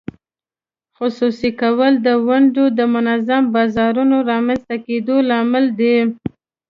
[0.97, 5.97] خصوصي کول د ونډو د منظم بازارونو رامینځته کېدو لامل دی.